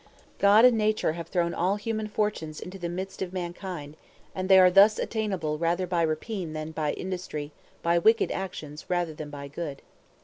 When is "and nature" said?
0.65-1.13